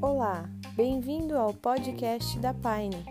Olá, 0.00 0.48
bem-vindo 0.74 1.36
ao 1.36 1.52
podcast 1.52 2.38
da 2.38 2.54
Pine, 2.54 3.04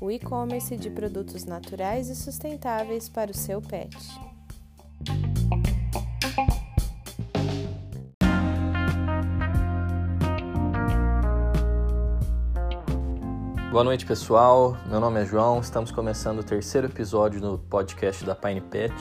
o 0.00 0.10
e-commerce 0.10 0.76
de 0.76 0.90
produtos 0.90 1.44
naturais 1.44 2.08
e 2.10 2.16
sustentáveis 2.16 3.08
para 3.08 3.30
o 3.30 3.34
seu 3.34 3.62
pet. 3.62 3.96
Boa 13.70 13.84
noite, 13.84 14.04
pessoal. 14.04 14.76
Meu 14.86 15.00
nome 15.00 15.22
é 15.22 15.24
João. 15.24 15.60
Estamos 15.60 15.90
começando 15.90 16.40
o 16.40 16.44
terceiro 16.44 16.88
episódio 16.88 17.40
do 17.40 17.58
podcast 17.58 18.24
da 18.24 18.34
Pine 18.34 18.60
Pet. 18.60 18.92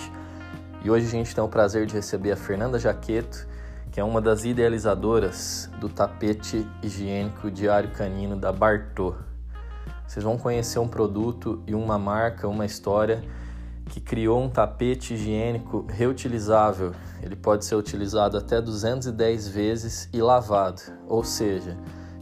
E 0.82 0.90
hoje 0.90 1.08
a 1.08 1.10
gente 1.10 1.36
tem 1.36 1.44
o 1.44 1.48
prazer 1.48 1.86
de 1.86 1.94
receber 1.94 2.32
a 2.32 2.38
Fernanda 2.38 2.80
Jaqueto, 2.80 3.46
que 3.92 4.00
é 4.00 4.04
uma 4.04 4.22
das 4.22 4.46
idealizadoras 4.46 5.70
do 5.80 5.90
tapete 5.90 6.66
higiênico 6.82 7.52
diário 7.52 7.92
canino 7.92 8.38
da 8.38 8.52
Bartô. 8.54 9.14
Vocês 10.08 10.24
vão 10.24 10.38
conhecer 10.38 10.80
um 10.80 10.88
produto 10.88 11.62
e 11.68 11.76
uma 11.76 12.00
marca, 12.00 12.48
uma 12.48 12.66
história 12.66 13.22
que 13.90 14.00
criou 14.00 14.42
um 14.42 14.50
tapete 14.50 15.16
higiênico 15.16 15.86
reutilizável. 15.90 16.94
Ele 17.22 17.36
pode 17.36 17.66
ser 17.66 17.76
utilizado 17.76 18.38
até 18.38 18.62
210 18.62 19.48
vezes 19.50 20.10
e 20.14 20.22
lavado, 20.22 20.82
ou 21.08 21.24
seja, 21.24 21.78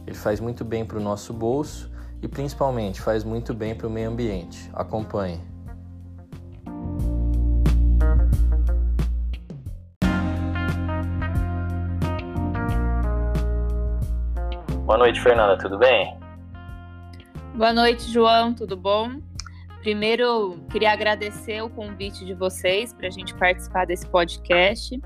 ele 0.06 0.16
faz 0.16 0.40
muito 0.40 0.64
bem 0.64 0.84
para 0.84 0.98
o 0.98 1.00
nosso 1.00 1.32
bolso 1.32 1.90
e 2.20 2.26
principalmente 2.26 3.00
faz 3.00 3.22
muito 3.22 3.54
bem 3.54 3.74
para 3.74 3.86
o 3.86 3.90
meio 3.90 4.10
ambiente. 4.10 4.68
Acompanhe. 4.72 5.47
Boa 14.88 14.96
noite, 14.96 15.20
Fernanda, 15.20 15.58
tudo 15.58 15.76
bem? 15.76 16.16
Boa 17.54 17.74
noite, 17.74 18.10
João, 18.10 18.54
tudo 18.54 18.74
bom? 18.74 19.20
Primeiro, 19.82 20.58
queria 20.72 20.92
agradecer 20.92 21.60
o 21.60 21.68
convite 21.68 22.24
de 22.24 22.32
vocês 22.32 22.94
para 22.94 23.08
a 23.08 23.10
gente 23.10 23.34
participar 23.34 23.84
desse 23.84 24.08
podcast. 24.08 24.98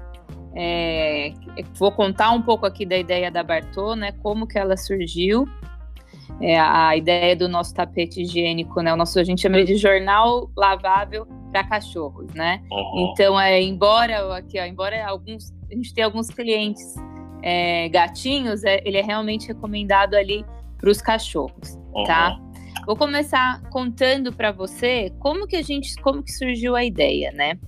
É, 0.55 1.33
vou 1.75 1.91
contar 1.91 2.31
um 2.31 2.41
pouco 2.41 2.65
aqui 2.65 2.87
da 2.87 2.97
ideia 2.97 3.29
da 3.29 3.43
Bartô, 3.43 3.97
né? 3.97 4.13
Como 4.23 4.47
que 4.47 4.57
ela 4.57 4.77
surgiu 4.77 5.49
é, 6.41 6.61
a 6.61 6.97
ideia 6.97 7.35
do 7.35 7.49
nosso 7.49 7.75
tapete 7.75 8.23
higiênico, 8.23 8.81
né? 8.83 8.93
O 8.93 8.97
nosso 8.97 9.19
a 9.19 9.25
gente 9.25 9.43
chama 9.43 9.65
de 9.65 9.75
jornal 9.75 10.49
lavável 10.57 11.27
para 11.51 11.65
cachorros, 11.65 12.33
né? 12.35 12.63
Uhum. 12.71 13.11
Então, 13.11 13.41
é, 13.41 13.61
embora 13.61 14.37
aqui, 14.37 14.61
ó, 14.61 14.65
embora 14.65 15.05
alguns 15.05 15.53
a 15.69 15.75
gente 15.75 15.93
tem 15.93 16.05
alguns 16.05 16.29
clientes 16.29 16.95
é, 17.43 17.89
gatinhos, 17.89 18.65
é, 18.65 18.81
ele 18.85 18.97
é 18.97 19.03
realmente 19.03 19.49
recomendado 19.49 20.15
ali 20.15 20.45
para 20.79 20.91
os 20.91 21.01
cachorros, 21.01 21.77
uhum. 21.95 22.05
tá? 22.05 22.39
Vou 22.87 22.97
começar 22.97 23.63
contando 23.71 24.33
para 24.33 24.51
você 24.51 25.13
como 25.21 25.47
que 25.47 25.57
a 25.57 25.63
gente, 25.63 25.95
como 25.97 26.23
que 26.23 26.33
surgiu 26.33 26.75
a 26.75 26.85
ideia, 26.85 27.31
né? 27.33 27.59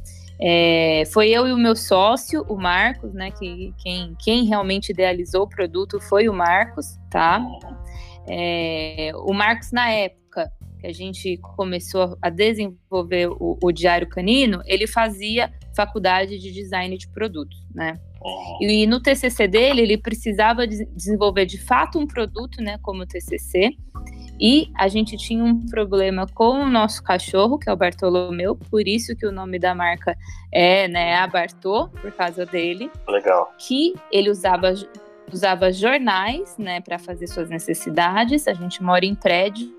É, 0.41 1.05
foi 1.13 1.31
eu 1.31 1.47
e 1.47 1.53
o 1.53 1.57
meu 1.57 1.77
sócio, 1.77 2.45
o 2.49 2.57
Marcos, 2.57 3.15
né? 3.15 3.31
Que 3.31 3.73
quem, 3.79 4.17
quem 4.19 4.45
realmente 4.45 4.91
idealizou 4.91 5.43
o 5.43 5.49
produto 5.49 6.01
foi 6.01 6.29
o 6.29 6.33
Marcos, 6.33 6.99
tá? 7.11 7.41
É, 8.27 9.13
o 9.15 9.33
Marcos, 9.33 9.71
na 9.71 9.91
época 9.91 10.24
que 10.85 10.87
a 10.87 10.93
gente 10.93 11.39
começou 11.39 12.17
a 12.21 12.29
desenvolver 12.29 13.29
o, 13.29 13.59
o 13.63 13.73
Diário 13.73 14.07
Canino, 14.07 14.63
ele 14.67 14.87
fazia 14.87 15.51
faculdade 15.75 16.39
de 16.39 16.53
design 16.53 16.97
de 16.99 17.09
produtos, 17.09 17.59
né? 17.75 17.95
E, 18.61 18.87
no 18.87 19.01
TCC 19.01 19.47
dele, 19.49 19.83
ele 19.83 19.99
precisava 19.99 20.67
de 20.67 20.87
desenvolver 20.87 21.47
de 21.47 21.59
fato 21.59 21.99
um 21.99 22.07
produto, 22.07 22.63
né, 22.63 22.79
como 22.83 23.03
o 23.03 23.07
TCC, 23.07 23.77
e 24.41 24.71
a 24.75 24.89
gente 24.89 25.17
tinha 25.17 25.45
um 25.45 25.67
problema 25.67 26.27
com 26.27 26.63
o 26.63 26.71
nosso 26.71 27.03
cachorro, 27.03 27.59
que 27.59 27.69
é 27.69 27.73
o 27.73 27.77
Bartolomeu, 27.77 28.57
por 28.57 28.87
isso 28.89 29.15
que 29.15 29.27
o 29.27 29.33
nome 29.33 29.59
da 29.59 29.75
marca 29.75 30.17
é, 30.51 30.89
né, 30.89 31.17
a 31.17 31.27
Bartô, 31.27 31.89
por 32.01 32.13
causa 32.13 32.47
dele. 32.47 32.91
Legal. 33.07 33.53
Que 33.59 33.95
ele 34.11 34.31
usava 34.31 34.73
usava 35.33 35.73
jornais, 35.73 36.57
né, 36.59 36.81
para 36.81 36.99
fazer 36.99 37.27
suas 37.27 37.51
necessidades. 37.51 38.47
A 38.47 38.55
gente 38.55 38.83
mora 38.83 39.05
em 39.05 39.15
prédio, 39.15 39.75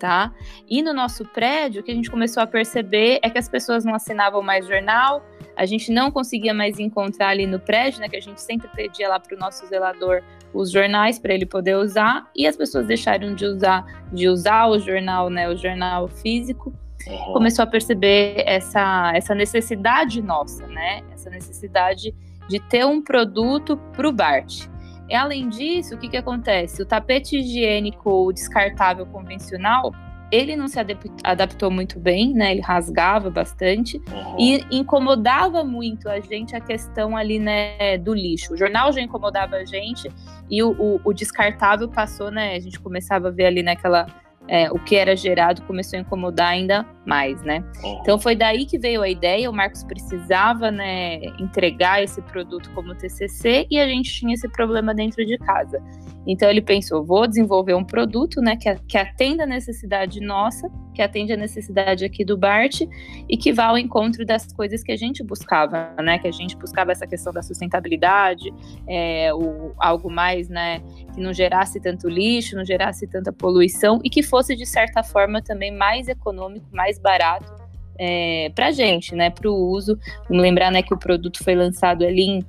tá? 0.00 0.32
E 0.68 0.82
no 0.82 0.94
nosso 0.94 1.24
prédio, 1.26 1.82
o 1.82 1.84
que 1.84 1.92
a 1.92 1.94
gente 1.94 2.10
começou 2.10 2.42
a 2.42 2.46
perceber 2.46 3.20
é 3.22 3.28
que 3.28 3.38
as 3.38 3.48
pessoas 3.48 3.84
não 3.84 3.94
assinavam 3.94 4.42
mais 4.42 4.66
jornal, 4.66 5.22
a 5.54 5.66
gente 5.66 5.92
não 5.92 6.10
conseguia 6.10 6.54
mais 6.54 6.78
encontrar 6.78 7.28
ali 7.28 7.46
no 7.46 7.60
prédio, 7.60 8.00
né, 8.00 8.08
que 8.08 8.16
a 8.16 8.20
gente 8.20 8.40
sempre 8.40 8.66
pedia 8.74 9.08
lá 9.10 9.20
para 9.20 9.36
o 9.36 9.38
nosso 9.38 9.66
zelador 9.66 10.22
os 10.54 10.70
jornais 10.70 11.18
para 11.18 11.34
ele 11.34 11.46
poder 11.46 11.76
usar, 11.76 12.28
e 12.34 12.46
as 12.46 12.56
pessoas 12.56 12.86
deixaram 12.86 13.34
de 13.34 13.44
usar 13.44 13.84
de 14.12 14.26
usar 14.26 14.66
o 14.68 14.78
jornal, 14.78 15.28
né, 15.28 15.48
o 15.48 15.56
jornal 15.56 16.08
físico. 16.08 16.72
Uhum. 17.06 17.32
Começou 17.34 17.62
a 17.62 17.66
perceber 17.66 18.42
essa 18.46 19.12
essa 19.14 19.34
necessidade 19.34 20.20
nossa, 20.22 20.66
né? 20.66 21.02
Essa 21.12 21.30
necessidade 21.30 22.14
de 22.48 22.58
ter 22.58 22.84
um 22.84 23.00
produto 23.00 23.76
para 23.94 24.08
o 24.08 24.12
BART. 24.12 24.68
E, 25.10 25.14
além 25.14 25.48
disso, 25.48 25.96
o 25.96 25.98
que, 25.98 26.08
que 26.08 26.16
acontece? 26.16 26.80
O 26.80 26.86
tapete 26.86 27.36
higiênico 27.36 28.32
descartável 28.32 29.04
convencional, 29.06 29.92
ele 30.30 30.54
não 30.54 30.68
se 30.68 30.78
adaptou 31.24 31.68
muito 31.68 31.98
bem, 31.98 32.32
né? 32.32 32.52
Ele 32.52 32.60
rasgava 32.60 33.28
bastante 33.28 34.00
e 34.38 34.64
incomodava 34.70 35.64
muito 35.64 36.08
a 36.08 36.20
gente 36.20 36.54
a 36.54 36.60
questão 36.60 37.16
ali, 37.16 37.40
né, 37.40 37.98
do 37.98 38.14
lixo. 38.14 38.54
O 38.54 38.56
jornal 38.56 38.92
já 38.92 39.00
incomodava 39.00 39.56
a 39.56 39.64
gente 39.64 40.08
e 40.48 40.62
o, 40.62 40.70
o, 40.78 41.00
o 41.04 41.12
descartável 41.12 41.88
passou, 41.88 42.30
né? 42.30 42.54
A 42.54 42.60
gente 42.60 42.78
começava 42.78 43.26
a 43.26 43.30
ver 43.32 43.46
ali 43.46 43.64
naquela 43.64 44.06
é, 44.48 44.70
o 44.70 44.78
que 44.78 44.96
era 44.96 45.16
gerado 45.16 45.62
começou 45.62 45.98
a 45.98 46.02
incomodar 46.02 46.48
ainda 46.48 46.86
mais, 47.06 47.42
né? 47.42 47.64
Então 48.00 48.18
foi 48.18 48.34
daí 48.34 48.66
que 48.66 48.78
veio 48.78 49.02
a 49.02 49.08
ideia. 49.08 49.50
O 49.50 49.52
Marcos 49.52 49.84
precisava, 49.84 50.70
né, 50.70 51.16
entregar 51.38 52.02
esse 52.02 52.20
produto 52.22 52.70
como 52.74 52.94
TCC 52.94 53.66
e 53.70 53.78
a 53.78 53.86
gente 53.86 54.12
tinha 54.12 54.34
esse 54.34 54.48
problema 54.48 54.94
dentro 54.94 55.24
de 55.24 55.38
casa. 55.38 55.82
Então 56.26 56.50
ele 56.50 56.60
pensou, 56.60 57.04
vou 57.04 57.26
desenvolver 57.26 57.74
um 57.74 57.84
produto, 57.84 58.40
né, 58.40 58.56
que, 58.56 58.72
que 58.86 58.98
atenda 58.98 59.44
a 59.44 59.46
necessidade 59.46 60.20
nossa, 60.20 60.70
que 60.94 61.00
atende 61.00 61.32
a 61.32 61.36
necessidade 61.36 62.04
aqui 62.04 62.24
do 62.24 62.36
Bart 62.36 62.82
e 63.28 63.36
que 63.36 63.52
vá 63.52 63.66
ao 63.66 63.78
encontro 63.78 64.24
das 64.26 64.52
coisas 64.52 64.82
que 64.82 64.92
a 64.92 64.96
gente 64.96 65.24
buscava, 65.24 65.94
né, 66.02 66.18
que 66.18 66.28
a 66.28 66.32
gente 66.32 66.56
buscava 66.56 66.92
essa 66.92 67.06
questão 67.06 67.32
da 67.32 67.42
sustentabilidade, 67.42 68.52
é, 68.86 69.32
o, 69.32 69.72
algo 69.78 70.10
mais, 70.10 70.48
né, 70.48 70.80
que 71.14 71.20
não 71.20 71.32
gerasse 71.32 71.80
tanto 71.80 72.08
lixo, 72.08 72.54
não 72.54 72.64
gerasse 72.64 73.06
tanta 73.06 73.32
poluição 73.32 73.98
e 74.04 74.10
que 74.10 74.22
fosse 74.30 74.56
de 74.56 74.64
certa 74.64 75.02
forma 75.02 75.42
também 75.42 75.70
mais 75.70 76.08
econômico, 76.08 76.66
mais 76.72 76.98
barato 76.98 77.52
é, 77.98 78.50
para 78.54 78.70
gente, 78.70 79.14
né, 79.14 79.28
para 79.28 79.50
o 79.50 79.54
uso. 79.54 79.98
Vamos 80.26 80.42
lembrar, 80.42 80.70
né, 80.70 80.82
que 80.82 80.94
o 80.94 80.98
produto 80.98 81.44
foi 81.44 81.54
lançado 81.54 82.02
ali 82.02 82.22
em 82.22 82.44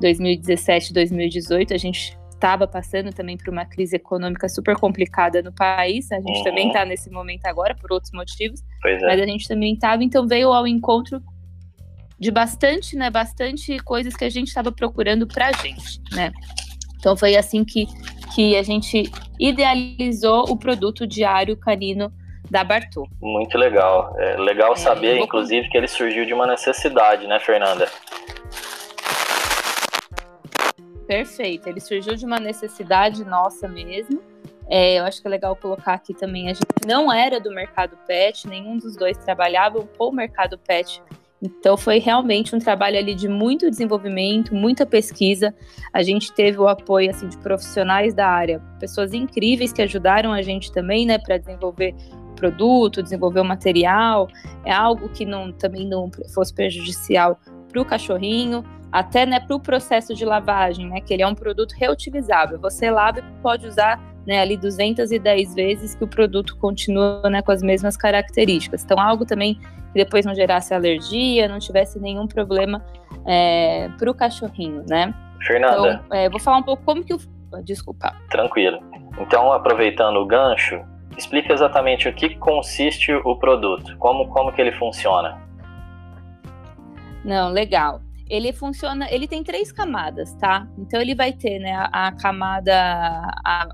2017, 0.00 0.94
2018. 0.94 1.74
A 1.74 1.76
gente 1.76 2.16
estava 2.32 2.66
passando 2.66 3.12
também 3.12 3.36
por 3.36 3.50
uma 3.50 3.66
crise 3.66 3.96
econômica 3.96 4.48
super 4.48 4.76
complicada 4.76 5.42
no 5.42 5.52
país. 5.52 6.10
A 6.10 6.16
gente 6.16 6.38
uhum. 6.38 6.44
também 6.44 6.68
está 6.68 6.86
nesse 6.86 7.10
momento 7.10 7.44
agora, 7.44 7.74
por 7.74 7.92
outros 7.92 8.12
motivos. 8.12 8.62
É. 8.86 8.98
Mas 9.00 9.20
a 9.20 9.26
gente 9.26 9.46
também 9.46 9.74
estava, 9.74 10.02
então 10.02 10.26
veio 10.26 10.52
ao 10.52 10.66
encontro 10.66 11.22
de 12.18 12.30
bastante, 12.30 12.96
né? 12.96 13.10
Bastante 13.10 13.78
coisas 13.80 14.16
que 14.16 14.24
a 14.24 14.30
gente 14.30 14.48
estava 14.48 14.72
procurando 14.72 15.26
para 15.26 15.48
a 15.48 15.52
gente, 15.52 16.00
né? 16.12 16.32
Então 16.98 17.14
foi 17.14 17.36
assim 17.36 17.62
que, 17.62 17.86
que 18.34 18.56
a 18.56 18.62
gente 18.62 19.10
idealizou 19.38 20.44
o 20.50 20.56
produto 20.56 21.06
diário 21.06 21.56
canino 21.56 22.12
da 22.50 22.64
Bartô. 22.64 23.08
Muito 23.20 23.56
legal. 23.56 24.14
É 24.18 24.36
legal 24.36 24.72
é, 24.72 24.76
saber, 24.76 25.18
inclusive, 25.18 25.68
que 25.68 25.76
ele 25.78 25.88
surgiu 25.88 26.26
de 26.26 26.34
uma 26.34 26.46
necessidade, 26.46 27.26
né, 27.26 27.38
Fernanda? 27.38 27.88
Perfeito. 31.06 31.68
Ele 31.68 31.80
surgiu 31.80 32.14
de 32.14 32.24
uma 32.24 32.38
necessidade 32.38 33.24
nossa 33.24 33.68
mesmo. 33.68 34.20
É, 34.68 34.98
eu 34.98 35.04
acho 35.04 35.20
que 35.20 35.28
é 35.28 35.30
legal 35.30 35.54
colocar 35.54 35.92
aqui 35.92 36.14
também, 36.14 36.48
a 36.48 36.54
gente 36.54 36.64
não 36.86 37.12
era 37.12 37.38
do 37.38 37.50
mercado 37.50 37.98
pet, 38.06 38.48
nenhum 38.48 38.78
dos 38.78 38.96
dois 38.96 39.18
trabalhavam 39.18 39.86
com 39.98 40.08
o 40.08 40.12
mercado 40.12 40.56
pet. 40.56 41.02
Então 41.42 41.76
foi 41.76 41.98
realmente 41.98 42.54
um 42.54 42.58
trabalho 42.58 42.98
ali 42.98 43.14
de 43.14 43.28
muito 43.28 43.68
desenvolvimento, 43.68 44.54
muita 44.54 44.86
pesquisa. 44.86 45.54
A 45.92 46.02
gente 46.02 46.32
teve 46.32 46.58
o 46.58 46.68
apoio 46.68 47.10
assim 47.10 47.28
de 47.28 47.36
profissionais 47.38 48.14
da 48.14 48.26
área, 48.26 48.60
pessoas 48.80 49.12
incríveis 49.12 49.72
que 49.72 49.82
ajudaram 49.82 50.32
a 50.32 50.40
gente 50.40 50.72
também, 50.72 51.04
né, 51.04 51.18
para 51.18 51.36
desenvolver 51.36 51.94
produto, 52.36 53.02
desenvolver 53.02 53.40
o 53.40 53.44
material. 53.44 54.28
É 54.64 54.72
algo 54.72 55.08
que 55.10 55.24
não 55.24 55.52
também 55.52 55.86
não 55.86 56.10
fosse 56.34 56.54
prejudicial 56.54 57.38
para 57.68 57.80
o 57.80 57.84
cachorrinho 57.84 58.64
até 58.94 59.26
né, 59.26 59.40
para 59.40 59.56
o 59.56 59.60
processo 59.60 60.14
de 60.14 60.24
lavagem, 60.24 60.88
né, 60.88 61.00
que 61.00 61.12
ele 61.12 61.24
é 61.24 61.26
um 61.26 61.34
produto 61.34 61.72
reutilizável. 61.72 62.60
Você 62.60 62.92
lava 62.92 63.18
e 63.18 63.22
pode 63.42 63.66
usar 63.66 64.00
né, 64.26 64.40
ali 64.40 64.56
210 64.56 65.54
vezes 65.54 65.94
que 65.94 66.04
o 66.04 66.08
produto 66.08 66.56
continua 66.56 67.22
né, 67.30 67.42
com 67.42 67.52
as 67.52 67.62
mesmas 67.62 67.96
características. 67.96 68.84
Então, 68.84 68.98
algo 68.98 69.24
também 69.24 69.54
que 69.54 69.94
depois 69.94 70.24
não 70.24 70.34
gerasse 70.34 70.74
alergia, 70.74 71.48
não 71.48 71.58
tivesse 71.58 72.00
nenhum 72.00 72.26
problema 72.26 72.84
é, 73.26 73.88
para 73.98 74.10
o 74.10 74.14
cachorrinho, 74.14 74.84
né? 74.88 75.14
Fernanda. 75.46 76.02
Então, 76.06 76.16
é, 76.16 76.28
vou 76.28 76.40
falar 76.40 76.58
um 76.58 76.62
pouco 76.62 76.82
como 76.84 77.04
que 77.04 77.14
o. 77.14 77.18
Desculpa. 77.62 78.16
Tranquilo. 78.30 78.80
Então, 79.20 79.52
aproveitando 79.52 80.16
o 80.16 80.26
gancho, 80.26 80.82
explica 81.16 81.52
exatamente 81.52 82.08
o 82.08 82.12
que 82.12 82.34
consiste 82.36 83.12
o 83.12 83.36
produto, 83.36 83.96
como, 83.98 84.28
como 84.28 84.52
que 84.52 84.60
ele 84.60 84.72
funciona. 84.72 85.40
Não, 87.24 87.50
legal. 87.50 88.00
Ele 88.28 88.52
funciona, 88.52 89.06
ele 89.10 89.28
tem 89.28 89.44
três 89.44 89.70
camadas, 89.70 90.34
tá? 90.34 90.66
Então 90.78 91.00
ele 91.00 91.14
vai 91.14 91.32
ter, 91.32 91.58
né, 91.58 91.74
a, 91.74 92.08
a 92.08 92.12
camada 92.12 92.74
a, 92.74 93.40
a, 93.44 93.68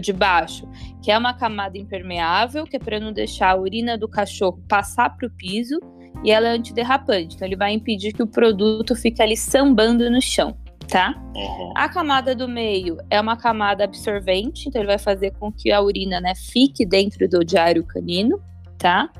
de 0.00 0.12
baixo, 0.12 0.68
que 1.02 1.10
é 1.10 1.18
uma 1.18 1.34
camada 1.34 1.76
impermeável, 1.76 2.64
que 2.64 2.76
é 2.76 2.78
para 2.78 3.00
não 3.00 3.12
deixar 3.12 3.50
a 3.50 3.56
urina 3.56 3.98
do 3.98 4.08
cachorro 4.08 4.62
passar 4.68 5.16
para 5.16 5.26
o 5.26 5.30
piso, 5.30 5.78
e 6.22 6.30
ela 6.30 6.48
é 6.48 6.52
antiderrapante, 6.52 7.36
então 7.36 7.46
ele 7.46 7.56
vai 7.56 7.72
impedir 7.72 8.12
que 8.12 8.22
o 8.22 8.26
produto 8.26 8.94
fique 8.94 9.20
ali 9.20 9.36
sambando 9.36 10.10
no 10.10 10.22
chão 10.22 10.56
tá? 10.86 11.14
Uhum. 11.34 11.72
A 11.74 11.88
camada 11.88 12.34
do 12.34 12.48
meio 12.48 12.98
é 13.10 13.20
uma 13.20 13.36
camada 13.36 13.84
absorvente, 13.84 14.68
então 14.68 14.80
ele 14.80 14.88
vai 14.88 14.98
fazer 14.98 15.32
com 15.32 15.50
que 15.50 15.72
a 15.72 15.80
urina, 15.80 16.20
né, 16.20 16.34
fique 16.34 16.84
dentro 16.86 17.28
do 17.28 17.44
diário 17.44 17.84
canino, 17.84 18.40
tá? 18.78 19.10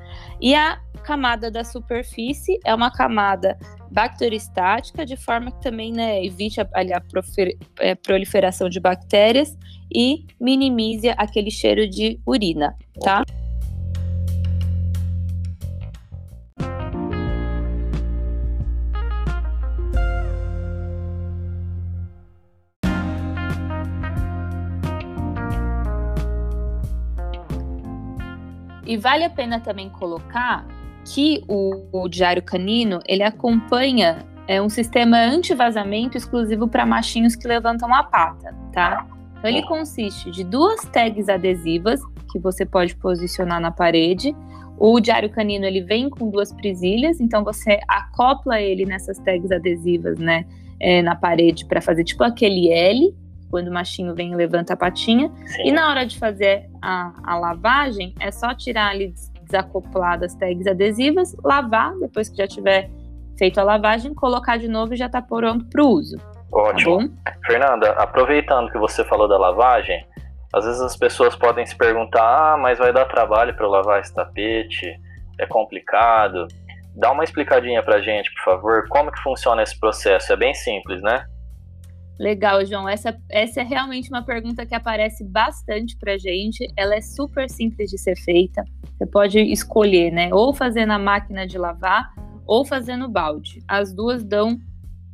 E 0.41 0.55
a 0.55 0.79
camada 1.05 1.51
da 1.51 1.65
superfície 1.65 2.59
é 2.65 2.75
uma 2.75 2.91
camada 2.91 3.59
bacteriostática, 3.91 5.05
de 5.05 5.17
forma 5.17 5.53
que 5.53 5.61
também 5.61 5.93
né, 5.93 6.25
evite 6.25 6.61
a, 6.61 6.69
a, 6.75 7.03
é, 7.81 7.95
proliferação 7.95 8.69
de 8.69 8.81
bactérias 8.81 9.57
e 9.95 10.25
minimize 10.41 11.09
aquele 11.17 11.51
cheiro 11.51 11.89
de 11.89 12.19
urina, 12.27 12.77
tá? 13.01 13.25
E 28.87 28.97
vale 28.99 29.25
a 29.25 29.31
pena 29.31 29.59
também 29.61 29.89
colocar 29.89 30.67
que 31.07 31.43
o, 31.49 32.03
o 32.05 32.09
diário 32.09 32.43
canino 32.43 33.01
ele 33.07 33.23
acompanha 33.23 34.27
é, 34.47 34.61
um 34.61 34.69
sistema 34.69 35.19
anti-vazamento 35.19 36.17
exclusivo 36.17 36.69
para 36.69 36.85
machinhos 36.85 37.35
que 37.35 37.49
levantam 37.49 37.93
a 37.95 38.05
pata, 38.05 38.55
tá? 38.73 39.07
Então 39.45 39.53
ele 39.59 39.67
consiste 39.67 40.31
de 40.31 40.43
duas 40.43 40.81
tags 40.87 41.29
adesivas 41.29 42.01
que 42.33 42.39
você 42.39 42.65
pode 42.65 42.97
posicionar 42.97 43.61
na 43.61 43.71
parede. 43.71 44.35
O 44.79 44.99
diário 44.99 45.29
canino 45.29 45.67
ele 45.67 45.83
vem 45.83 46.09
com 46.09 46.31
duas 46.31 46.51
presilhas, 46.51 47.21
então 47.21 47.45
você 47.45 47.79
acopla 47.87 48.59
ele 48.59 48.87
nessas 48.87 49.19
tags 49.19 49.53
adesivas, 49.53 50.19
né, 50.19 50.47
é, 50.81 51.03
na 51.03 51.15
parede 51.15 51.67
para 51.67 51.83
fazer 51.83 52.05
tipo 52.05 52.25
aquele 52.25 52.73
L 52.73 53.15
quando 53.51 53.69
o 53.69 53.73
machinho 53.73 54.15
vem 54.15 54.33
e 54.33 54.35
levanta 54.35 54.73
a 54.73 54.77
patinha. 54.79 55.31
Sim. 55.45 55.67
E 55.67 55.73
na 55.73 55.91
hora 55.91 56.07
de 56.07 56.19
fazer 56.19 56.71
a, 56.81 57.13
a 57.23 57.39
lavagem, 57.39 58.15
é 58.21 58.31
só 58.31 58.55
tirar 58.55 58.93
ali 58.93 59.13
desacopladas 59.43 60.33
as 60.33 60.39
tags 60.39 60.67
adesivas, 60.67 61.37
lavar, 61.45 61.95
depois 61.99 62.31
que 62.31 62.39
já 62.39 62.47
tiver 62.47 62.91
feito 63.37 63.59
a 63.59 63.63
lavagem, 63.63 64.15
colocar 64.15 64.57
de 64.57 64.69
novo 64.69 64.95
e 64.95 64.97
já 64.97 65.05
está 65.05 65.21
pronto 65.21 65.67
para 65.67 65.85
o 65.85 65.89
uso. 65.89 66.17
Ótimo. 66.55 67.09
Tá 67.25 67.35
Fernanda, 67.45 67.91
aproveitando 67.93 68.71
que 68.71 68.79
você 68.79 69.05
falou 69.05 69.27
da 69.27 69.37
lavagem, 69.37 70.07
às 70.53 70.65
vezes 70.65 70.81
as 70.81 70.97
pessoas 70.97 71.35
podem 71.35 71.67
se 71.67 71.77
perguntar: 71.77 72.55
ah, 72.55 72.57
mas 72.57 72.79
vai 72.79 72.93
dar 72.93 73.07
trabalho 73.07 73.55
para 73.55 73.67
eu 73.67 73.71
lavar 73.71 74.01
esse 74.01 74.15
tapete? 74.15 74.95
É 75.39 75.47
complicado. 75.47 76.47
Dá 76.95 77.11
uma 77.11 77.25
explicadinha 77.25 77.83
para 77.83 78.01
gente, 78.01 78.33
por 78.35 78.45
favor, 78.45 78.89
como 78.89 79.11
que 79.11 79.21
funciona 79.21 79.65
esse 79.65 79.79
processo? 79.81 80.33
É 80.33 80.37
bem 80.37 80.55
simples, 80.55 81.03
né? 81.03 81.27
Legal, 82.21 82.65
João. 82.65 82.89
Essa, 82.89 83.17
essa 83.29 83.61
é 83.61 83.65
realmente 83.65 84.09
uma 84.09 84.25
pergunta 84.25 84.65
que 84.65 84.77
aparece 84.77 85.25
bastante 85.25 85.97
para 85.99 86.17
gente. 86.17 86.65
Ela 86.77 86.95
é 86.95 87.01
super 87.01 87.51
simples 87.51 87.91
de 87.91 87.99
ser 87.99 88.15
feita. 88.15 88.63
Você 88.97 89.07
pode 89.07 89.41
escolher, 89.41 90.13
né? 90.13 90.31
Ou 90.33 90.55
fazer 90.55 90.87
na 90.87 91.01
máquina 91.01 91.45
de 91.45 91.59
lavar 91.59 92.15
ou 92.47 92.65
fazer 92.65 92.97
no 92.97 93.09
balde. 93.09 93.59
As 93.67 93.93
duas 93.93 94.23
dão 94.23 94.57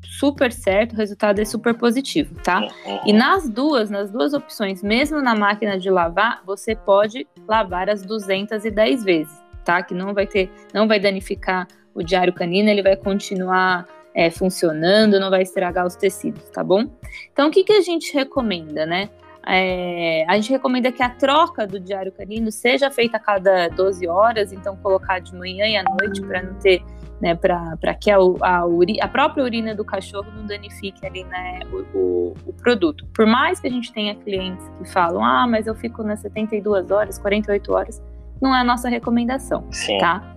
super 0.02 0.52
certo, 0.52 0.93
o 0.93 0.97
resultado 0.97 1.41
é 1.41 1.44
super 1.44 1.75
positivo, 1.75 2.35
tá? 2.43 2.67
E 3.05 3.12
nas 3.12 3.49
duas, 3.49 3.91
nas 3.91 4.11
duas 4.11 4.32
opções, 4.32 4.82
mesmo 4.82 5.20
na 5.20 5.35
máquina 5.35 5.79
de 5.79 5.91
lavar, 5.91 6.43
você 6.44 6.75
pode 6.75 7.26
lavar 7.47 7.88
as 7.88 8.02
210 8.02 9.05
vezes, 9.05 9.43
tá? 9.64 9.82
Que 9.82 9.94
não 9.94 10.14
vai 10.14 10.26
ter, 10.26 10.50
não 10.73 10.87
vai 10.88 10.99
danificar 10.99 11.67
o 11.94 12.02
diário 12.02 12.32
canino, 12.32 12.69
ele 12.69 12.82
vai 12.82 12.97
continuar 12.97 13.87
é, 14.14 14.31
funcionando, 14.31 15.20
não 15.20 15.31
vai 15.31 15.43
estragar 15.43 15.87
os 15.87 15.97
tecidos, 15.97 16.43
tá 16.50 16.62
bom? 16.62 16.87
Então, 17.32 17.49
o 17.49 17.50
que, 17.50 17.64
que 17.64 17.73
a 17.73 17.81
gente 17.81 18.12
recomenda, 18.14 18.87
né? 18.87 19.08
É, 19.47 20.25
a 20.29 20.37
gente 20.37 20.50
recomenda 20.50 20.93
que 20.93 21.02
a 21.02 21.08
troca 21.08 21.67
do 21.67 21.81
diário 21.81 22.12
canino 22.12 22.52
seja 22.52 22.91
feita 22.91 23.17
a 23.17 23.20
cada 23.20 23.69
12 23.69 24.06
horas, 24.06 24.52
então 24.52 24.76
colocar 24.76 25.19
de 25.19 25.35
manhã 25.35 25.67
e 25.67 25.76
à 25.76 25.82
noite 25.82 26.20
para 26.20 26.43
não 26.43 26.55
ter, 26.55 26.82
né, 27.20 27.34
para 27.34 27.94
que 27.94 28.11
a, 28.11 28.17
a, 28.17 28.64
a, 29.02 29.08
própria 29.08 29.44
urina 29.44 29.75
do 29.75 29.84
cachorro 29.84 30.26
não 30.34 30.46
danifique 30.46 31.05
ali, 31.06 31.25
né, 31.25 31.61
o, 31.70 31.99
o, 31.99 32.34
o, 32.46 32.52
produto. 32.55 33.06
Por 33.14 33.26
mais 33.26 33.61
que 33.61 33.67
a 33.67 33.70
gente 33.70 33.93
tenha 33.93 34.14
clientes 34.14 34.67
que 34.78 34.90
falam, 34.90 35.25
ah, 35.25 35.46
mas 35.46 35.67
eu 35.67 35.75
fico 35.75 36.02
nas 36.02 36.20
72 36.20 36.90
horas, 36.90 37.19
48 37.19 37.72
horas, 37.72 38.02
não 38.40 38.55
é 38.55 38.61
a 38.61 38.64
nossa 38.64 38.88
recomendação, 38.88 39.67
Sim. 39.70 39.99
tá? 39.99 40.34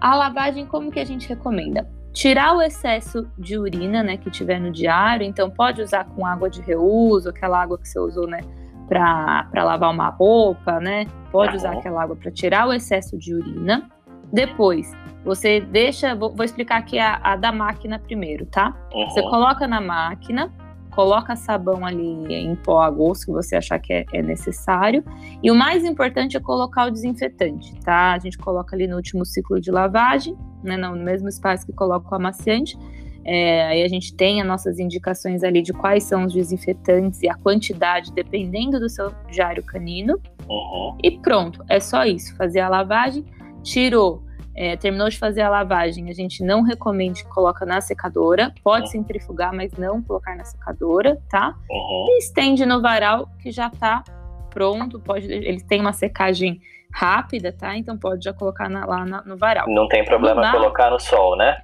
A 0.00 0.14
lavagem, 0.14 0.64
como 0.64 0.90
que 0.90 1.00
a 1.00 1.04
gente 1.04 1.28
recomenda? 1.28 1.86
tirar 2.12 2.56
o 2.56 2.62
excesso 2.62 3.30
de 3.38 3.56
urina, 3.56 4.02
né, 4.02 4.16
que 4.16 4.30
tiver 4.30 4.58
no 4.58 4.70
diário. 4.70 5.24
Então, 5.24 5.48
pode 5.48 5.80
usar 5.80 6.04
com 6.04 6.26
água 6.26 6.50
de 6.50 6.60
reuso, 6.60 7.28
aquela 7.28 7.62
água 7.62 7.78
que 7.78 7.88
você 7.88 7.98
usou, 7.98 8.26
né, 8.26 8.40
para 8.88 9.46
lavar 9.54 9.92
uma 9.92 10.08
roupa, 10.08 10.80
né? 10.80 11.06
Pode 11.30 11.56
usar 11.56 11.74
aquela 11.74 12.02
água 12.02 12.16
para 12.16 12.30
tirar 12.30 12.66
o 12.66 12.72
excesso 12.72 13.16
de 13.16 13.32
urina. 13.32 13.88
Depois, 14.32 14.92
você 15.24 15.60
deixa, 15.60 16.14
vou, 16.14 16.34
vou 16.34 16.44
explicar 16.44 16.78
aqui 16.78 16.98
a, 16.98 17.20
a, 17.22 17.36
da 17.36 17.52
máquina 17.52 17.98
primeiro, 17.98 18.46
tá? 18.46 18.74
Uhum. 18.92 19.10
Você 19.10 19.22
coloca 19.22 19.66
na 19.66 19.80
máquina, 19.80 20.52
coloca 20.90 21.36
sabão 21.36 21.84
ali 21.84 22.34
em 22.34 22.54
pó 22.56 22.80
a 22.80 22.90
gosto 22.90 23.26
que 23.26 23.32
você 23.32 23.56
achar 23.56 23.78
que 23.78 23.92
é, 23.92 24.04
é, 24.12 24.22
necessário. 24.22 25.04
E 25.42 25.50
o 25.50 25.54
mais 25.54 25.84
importante 25.84 26.36
é 26.36 26.40
colocar 26.40 26.86
o 26.86 26.90
desinfetante, 26.90 27.74
tá? 27.80 28.12
A 28.12 28.18
gente 28.18 28.38
coloca 28.38 28.74
ali 28.74 28.86
no 28.86 28.96
último 28.96 29.24
ciclo 29.24 29.60
de 29.60 29.70
lavagem, 29.70 30.36
né, 30.62 30.76
no 30.76 30.96
mesmo 30.96 31.28
espaço 31.28 31.66
que 31.66 31.72
coloca 31.72 32.08
o 32.10 32.14
amaciante. 32.14 32.76
É, 33.22 33.66
aí 33.66 33.82
a 33.82 33.88
gente 33.88 34.14
tem 34.14 34.40
as 34.40 34.48
nossas 34.48 34.78
indicações 34.78 35.44
ali 35.44 35.60
de 35.60 35.74
quais 35.74 36.04
são 36.04 36.24
os 36.24 36.32
desinfetantes 36.32 37.22
e 37.22 37.28
a 37.28 37.34
quantidade, 37.34 38.10
dependendo 38.12 38.80
do 38.80 38.88
seu 38.88 39.12
diário 39.30 39.62
canino. 39.62 40.18
Uhum. 40.48 40.96
E 41.02 41.10
pronto, 41.18 41.62
é 41.68 41.78
só 41.78 42.04
isso. 42.04 42.34
Fazer 42.36 42.60
a 42.60 42.68
lavagem, 42.68 43.24
tirou 43.62 44.22
é, 44.60 44.76
terminou 44.76 45.08
de 45.08 45.18
fazer 45.18 45.40
a 45.40 45.48
lavagem, 45.48 46.10
a 46.10 46.12
gente 46.12 46.44
não 46.44 46.62
recomenda 46.62 47.14
que 47.14 47.24
coloca 47.24 47.64
na 47.64 47.80
secadora. 47.80 48.52
Pode 48.62 48.86
uhum. 48.86 48.90
centrifugar, 48.90 49.54
mas 49.54 49.72
não 49.72 50.02
colocar 50.02 50.36
na 50.36 50.44
secadora, 50.44 51.18
tá? 51.30 51.54
Uhum. 51.70 52.06
E 52.10 52.18
estende 52.18 52.66
no 52.66 52.82
varal 52.82 53.26
que 53.40 53.50
já 53.50 53.70
tá 53.70 54.04
pronto. 54.50 55.00
Pode, 55.00 55.32
ele 55.32 55.62
tem 55.62 55.80
uma 55.80 55.94
secagem 55.94 56.60
rápida, 56.92 57.52
tá? 57.52 57.76
Então 57.76 57.96
pode 57.96 58.24
já 58.24 58.34
colocar 58.34 58.68
na, 58.68 58.84
lá 58.84 59.06
na, 59.06 59.22
no 59.22 59.36
varal. 59.36 59.66
Não 59.68 59.88
tem 59.88 60.04
problema 60.04 60.42
não 60.42 60.52
colocar 60.52 60.90
no 60.90 60.98
sol, 60.98 61.36
né? 61.36 61.62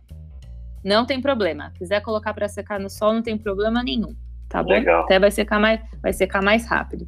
Não 0.83 1.05
tem 1.05 1.21
problema. 1.21 1.73
Quiser 1.77 2.01
colocar 2.01 2.33
para 2.33 2.49
secar 2.49 2.79
no 2.79 2.89
sol, 2.89 3.13
não 3.13 3.23
tem 3.23 3.37
problema 3.37 3.83
nenhum, 3.83 4.15
tá 4.49 4.63
bom? 4.63 4.71
Legal. 4.71 5.03
Até 5.03 5.19
vai 5.19 5.31
secar 5.31 5.61
mais, 5.61 5.81
vai 6.01 6.13
secar 6.13 6.41
mais 6.41 6.67
rápido. 6.67 7.07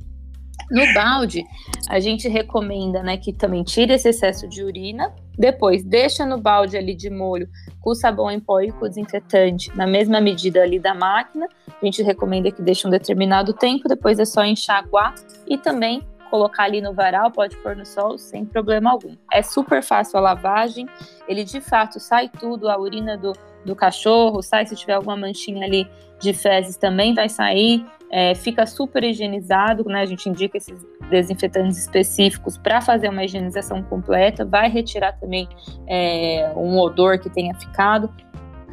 No 0.71 0.83
balde, 0.93 1.45
a 1.89 1.99
gente 1.99 2.29
recomenda, 2.29 3.03
né, 3.03 3.17
que 3.17 3.33
também 3.33 3.63
tire 3.63 3.95
esse 3.95 4.09
excesso 4.09 4.47
de 4.47 4.63
urina. 4.63 5.15
Depois, 5.39 5.83
deixa 5.83 6.27
no 6.27 6.39
balde 6.39 6.77
ali 6.77 6.95
de 6.95 7.09
molho 7.09 7.49
com 7.81 7.95
sabão 7.95 8.31
em 8.31 8.41
pó 8.41 8.61
e 8.61 8.71
com 8.73 8.89
desinfetante 8.89 9.75
na 9.75 9.87
mesma 9.87 10.21
medida 10.21 10.63
ali 10.63 10.79
da 10.79 10.95
máquina. 10.95 11.49
A 11.81 11.85
gente 11.85 12.03
recomenda 12.03 12.51
que 12.51 12.61
deixe 12.61 12.87
um 12.87 12.91
determinado 12.91 13.53
tempo. 13.53 13.89
Depois 13.89 14.19
é 14.19 14.25
só 14.25 14.45
enxaguar 14.45 15.15
e 15.47 15.57
também 15.57 16.03
colocar 16.29 16.65
ali 16.65 16.83
no 16.83 16.93
varal, 16.93 17.31
pode 17.31 17.57
pôr 17.59 17.75
no 17.75 17.87
sol 17.87 18.19
sem 18.19 18.45
problema 18.45 18.91
algum. 18.91 19.17
É 19.33 19.43
super 19.43 19.83
fácil 19.83 20.19
a 20.19 20.21
lavagem. 20.21 20.87
Ele 21.27 21.45
de 21.45 21.61
fato 21.61 21.99
sai 21.99 22.29
tudo, 22.29 22.69
a 22.69 22.79
urina 22.79 23.17
do, 23.17 23.33
do 23.65 23.75
cachorro 23.75 24.43
sai. 24.43 24.67
Se 24.67 24.77
tiver 24.77 24.95
alguma 24.95 25.17
manchinha 25.17 25.65
ali 25.65 25.89
de 26.21 26.35
fezes 26.35 26.77
também 26.77 27.15
vai 27.15 27.29
sair 27.29 27.87
é, 28.11 28.35
fica 28.35 28.67
super 28.67 29.05
higienizado, 29.05 29.85
né? 29.85 30.00
A 30.00 30.07
gente 30.07 30.29
indica 30.29 30.57
esses 30.57 30.87
desinfetantes 31.11 31.79
específicos 31.79 32.57
para 32.57 32.81
fazer 32.81 33.09
uma 33.09 33.25
higienização 33.25 33.83
completa, 33.83 34.45
vai 34.45 34.69
retirar 34.69 35.12
também 35.12 35.49
é, 35.87 36.53
um 36.57 36.79
odor 36.79 37.19
que 37.19 37.31
tenha 37.31 37.55
ficado. 37.55 38.11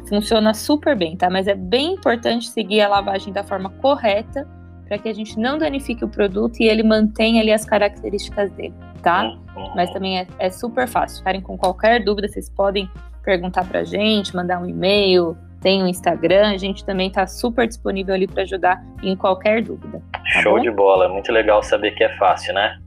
Funciona 0.08 0.54
super 0.54 0.96
bem, 0.96 1.16
tá? 1.16 1.28
Mas 1.28 1.48
é 1.48 1.54
bem 1.54 1.94
importante 1.94 2.48
seguir 2.48 2.80
a 2.80 2.88
lavagem 2.88 3.32
da 3.32 3.42
forma 3.42 3.70
correta 3.70 4.48
para 4.86 4.98
que 4.98 5.08
a 5.08 5.12
gente 5.12 5.38
não 5.38 5.58
danifique 5.58 6.04
o 6.04 6.08
produto 6.08 6.60
e 6.60 6.68
ele 6.68 6.82
mantenha 6.82 7.42
ali 7.42 7.52
as 7.52 7.64
características 7.64 8.52
dele, 8.52 8.74
tá? 9.02 9.36
Mas 9.74 9.90
também 9.90 10.20
é, 10.20 10.26
é 10.38 10.48
super 10.48 10.86
fácil. 10.86 11.18
Ficarem 11.18 11.40
com 11.40 11.58
qualquer 11.58 12.04
dúvida, 12.04 12.28
vocês 12.28 12.48
podem 12.48 12.88
perguntar 13.24 13.64
para 13.64 13.80
a 13.80 13.84
gente, 13.84 14.34
mandar 14.36 14.62
um 14.62 14.66
e-mail, 14.66 15.36
tem 15.66 15.82
o 15.82 15.88
Instagram, 15.88 16.52
a 16.52 16.56
gente 16.56 16.84
também 16.84 17.08
está 17.08 17.26
super 17.26 17.66
disponível 17.66 18.14
ali 18.14 18.28
para 18.28 18.44
ajudar 18.44 18.80
em 19.02 19.16
qualquer 19.16 19.64
dúvida. 19.64 20.00
Tá 20.12 20.40
Show 20.40 20.58
bom? 20.58 20.60
de 20.60 20.70
bola, 20.70 21.08
muito 21.08 21.32
legal 21.32 21.60
saber 21.60 21.90
que 21.90 22.04
é 22.04 22.16
fácil, 22.18 22.54
né? 22.54 22.78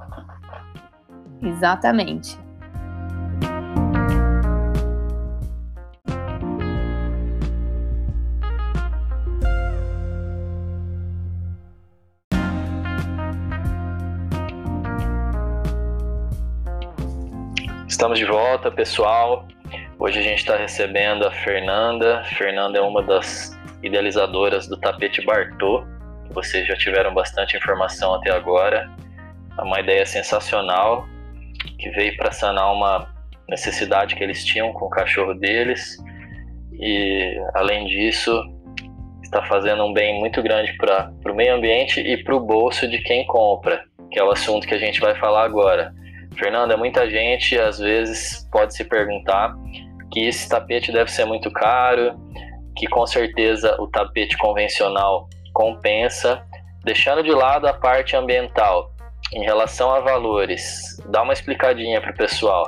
Exatamente. 1.43 2.39
Estamos 17.89 18.17
de 18.17 18.23
volta, 18.23 18.71
pessoal. 18.71 19.45
Hoje 20.01 20.17
a 20.17 20.21
gente 20.21 20.39
está 20.39 20.55
recebendo 20.55 21.27
a 21.27 21.31
Fernanda. 21.31 22.23
Fernanda 22.23 22.77
é 22.77 22.81
uma 22.81 23.03
das 23.03 23.51
idealizadoras 23.83 24.65
do 24.65 24.79
tapete 24.79 25.21
Bartô. 25.25 25.83
Vocês 26.31 26.65
já 26.65 26.75
tiveram 26.77 27.13
bastante 27.13 27.57
informação 27.57 28.13
até 28.13 28.31
agora. 28.31 28.89
É 29.57 29.61
uma 29.61 29.77
ideia 29.81 30.05
sensacional 30.05 31.05
que 31.77 31.89
veio 31.89 32.15
para 32.15 32.31
sanar 32.31 32.71
uma 32.71 33.13
necessidade 33.49 34.15
que 34.15 34.23
eles 34.23 34.45
tinham 34.45 34.71
com 34.71 34.85
o 34.85 34.89
cachorro 34.89 35.33
deles 35.33 35.97
e, 36.71 37.37
além 37.53 37.85
disso, 37.87 38.41
está 39.21 39.43
fazendo 39.43 39.83
um 39.83 39.91
bem 39.91 40.17
muito 40.17 40.41
grande 40.41 40.77
para 40.77 41.11
o 41.29 41.35
meio 41.35 41.55
ambiente 41.55 41.99
e 41.99 42.23
para 42.23 42.37
o 42.37 42.39
bolso 42.39 42.87
de 42.87 42.99
quem 42.99 43.27
compra, 43.27 43.83
que 44.09 44.17
é 44.17 44.23
o 44.23 44.31
assunto 44.31 44.65
que 44.65 44.73
a 44.73 44.79
gente 44.79 45.01
vai 45.01 45.13
falar 45.15 45.43
agora. 45.43 45.93
Fernanda, 46.37 46.77
muita 46.77 47.09
gente 47.09 47.59
às 47.59 47.79
vezes 47.79 48.47
pode 48.49 48.73
se 48.73 48.85
perguntar 48.85 49.53
que 50.11 50.27
esse 50.27 50.47
tapete 50.47 50.91
deve 50.91 51.11
ser 51.11 51.25
muito 51.25 51.51
caro, 51.51 52.19
que 52.75 52.87
com 52.87 53.05
certeza 53.05 53.75
o 53.79 53.87
tapete 53.87 54.37
convencional 54.37 55.27
compensa, 55.53 56.43
deixando 56.83 57.23
de 57.23 57.31
lado 57.31 57.67
a 57.67 57.73
parte 57.73 58.15
ambiental. 58.15 58.91
Em 59.33 59.43
relação 59.43 59.93
a 59.93 59.99
valores, 59.99 60.97
dá 61.09 61.21
uma 61.21 61.33
explicadinha 61.33 62.01
para 62.01 62.11
o 62.11 62.15
pessoal. 62.15 62.65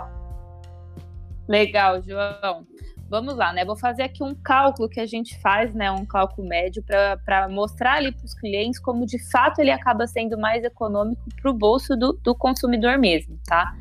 Legal, 1.48 2.02
João. 2.02 2.66
Vamos 3.12 3.36
lá, 3.36 3.52
né? 3.52 3.66
Vou 3.66 3.76
fazer 3.76 4.04
aqui 4.04 4.24
um 4.24 4.34
cálculo 4.34 4.88
que 4.88 5.00
a 5.00 5.06
gente 5.06 5.38
faz, 5.42 5.74
né? 5.74 5.92
Um 5.92 6.06
cálculo 6.06 6.48
médio 6.48 6.82
para 7.26 7.50
mostrar 7.50 7.96
ali 7.96 8.14
para 8.14 8.24
os 8.24 8.34
clientes 8.34 8.80
como 8.80 9.06
de 9.06 9.20
fato 9.30 9.60
ele 9.60 9.70
acaba 9.70 10.08
sendo 10.08 10.38
mais 10.38 10.64
econômico 10.64 11.22
para 11.42 11.52
o 11.52 11.54
bolso 11.54 11.98
do, 11.98 12.14
do, 12.24 12.34
consumidor 12.34 12.98
mesmo, 12.98 13.38
tá? 13.46 13.74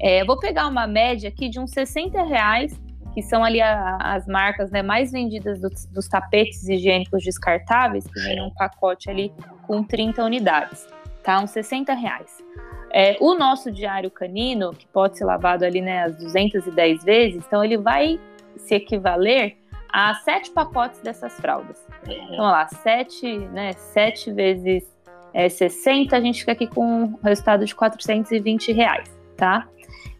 É, 0.00 0.24
vou 0.24 0.38
pegar 0.38 0.68
uma 0.68 0.86
média 0.86 1.28
aqui 1.28 1.48
de 1.48 1.58
uns 1.58 1.72
60 1.72 2.22
reais, 2.22 2.80
que 3.16 3.22
são 3.22 3.42
ali 3.42 3.62
a, 3.62 3.96
as 3.96 4.26
marcas 4.26 4.70
né, 4.70 4.82
mais 4.82 5.10
vendidas 5.10 5.58
do, 5.58 5.70
dos 5.90 6.06
tapetes 6.06 6.68
higiênicos 6.68 7.24
descartáveis, 7.24 8.06
que 8.06 8.20
vem 8.20 8.36
num 8.36 8.50
pacote 8.50 9.08
ali 9.08 9.32
com 9.66 9.82
30 9.82 10.22
unidades, 10.22 10.86
tá? 11.24 11.40
Uns 11.40 11.50
60 11.52 11.94
reais. 11.94 12.44
É, 12.92 13.16
o 13.18 13.34
nosso 13.34 13.72
diário 13.72 14.10
canino, 14.10 14.70
que 14.74 14.86
pode 14.88 15.16
ser 15.16 15.24
lavado 15.24 15.64
ali 15.64 15.80
né, 15.80 16.02
as 16.02 16.16
210 16.16 17.04
vezes, 17.04 17.42
então 17.46 17.64
ele 17.64 17.78
vai 17.78 18.20
se 18.58 18.74
equivaler 18.74 19.56
a 19.90 20.12
sete 20.16 20.50
pacotes 20.50 21.00
dessas 21.00 21.40
fraldas. 21.40 21.82
Então, 22.06 22.44
lá, 22.44 22.68
sete, 22.68 23.38
né, 23.38 23.72
sete 23.72 24.30
vezes 24.30 24.84
é, 25.32 25.48
60, 25.48 26.14
a 26.14 26.20
gente 26.20 26.40
fica 26.40 26.52
aqui 26.52 26.66
com 26.66 26.84
um 26.84 27.18
resultado 27.24 27.64
de 27.64 27.74
420 27.74 28.72
reais, 28.72 29.10
tá? 29.38 29.66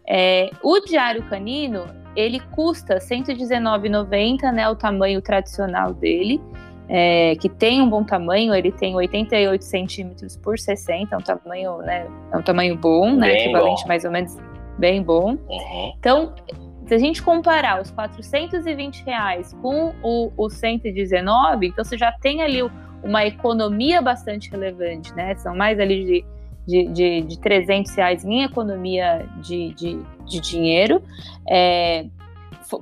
É, 0.09 0.49
o 0.63 0.81
diário 0.81 1.23
canino, 1.29 1.85
ele 2.17 2.41
custa 2.53 2.95
R$ 2.95 3.01
119,90, 3.01 4.53
né, 4.53 4.69
o 4.69 4.75
tamanho 4.75 5.21
tradicional 5.21 5.93
dele, 5.93 6.41
é, 6.89 7.35
que 7.37 7.49
tem 7.49 7.83
um 7.83 7.91
bom 7.91 8.05
tamanho, 8.05 8.55
ele 8.55 8.73
tem 8.73 8.95
88 8.95 9.63
centímetros 9.63 10.37
por 10.37 10.59
60, 10.59 11.15
é 11.15 11.19
um 11.19 11.21
tamanho, 11.21 11.79
né, 11.79 12.07
é 12.33 12.37
um 12.37 12.43
tamanho 12.43 12.77
bom, 12.77 13.15
né, 13.15 13.29
bem 13.29 13.43
equivalente 13.43 13.83
bom. 13.83 13.89
mais 13.89 14.05
ou 14.05 14.11
menos 14.11 14.37
bem 14.79 15.03
bom. 15.03 15.33
Uhum. 15.33 15.93
Então, 15.99 16.35
se 16.87 16.95
a 16.95 16.99
gente 16.99 17.23
comparar 17.23 17.83
os 17.83 17.91
420 17.91 19.05
reais 19.05 19.53
com 19.61 19.93
o, 20.03 20.33
o 20.37 20.49
119, 20.49 21.67
então 21.67 21.85
você 21.85 21.99
já 21.99 22.13
tem 22.13 22.43
ali 22.43 22.63
uma 23.03 23.25
economia 23.27 24.01
bastante 24.01 24.51
relevante, 24.51 25.15
né? 25.15 25.35
São 25.37 25.55
mais 25.55 25.79
ali 25.81 26.05
de, 26.05 26.25
de, 26.67 26.93
de, 26.93 27.21
de 27.23 27.41
300 27.41 27.95
reais 27.95 28.25
em 28.25 28.43
economia 28.43 29.27
de, 29.41 29.75
de, 29.75 30.01
de 30.27 30.41
dinheiro. 30.41 31.03
É, 31.49 32.07